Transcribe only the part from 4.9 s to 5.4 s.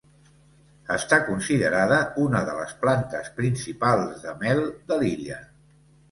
de l'illa.